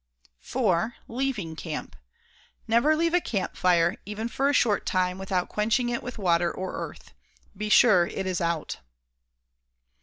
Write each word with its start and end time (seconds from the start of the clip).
4. 0.39 0.95
Leaving 1.07 1.55
camp. 1.55 1.95
Never 2.67 2.95
leave 2.95 3.13
a 3.13 3.21
campfire, 3.21 3.97
even 4.03 4.27
for 4.29 4.49
a 4.49 4.51
short 4.53 4.83
time, 4.83 5.19
without 5.19 5.47
quenching 5.47 5.89
it 5.89 6.01
with 6.01 6.17
water 6.17 6.51
or 6.51 6.73
earth. 6.73 7.13
Be 7.55 7.69
sure 7.69 8.07
it 8.07 8.25
is 8.25 8.41
OUT. 8.41 8.79